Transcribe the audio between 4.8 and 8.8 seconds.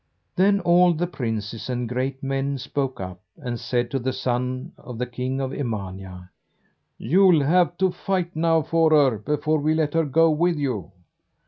the king of Emania: "You'll have to fight now